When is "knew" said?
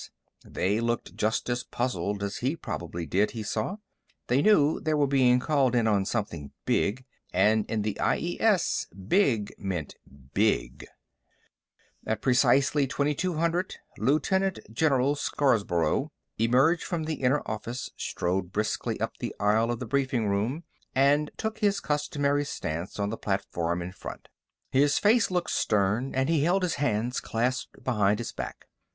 4.41-4.79